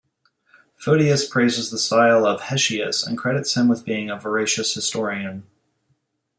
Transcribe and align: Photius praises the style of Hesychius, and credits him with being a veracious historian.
Photius 0.77 1.27
praises 1.29 1.69
the 1.69 1.77
style 1.77 2.25
of 2.25 2.41
Hesychius, 2.41 3.05
and 3.05 3.19
credits 3.19 3.53
him 3.55 3.67
with 3.67 3.85
being 3.85 4.09
a 4.09 4.17
veracious 4.17 4.73
historian. 4.73 5.43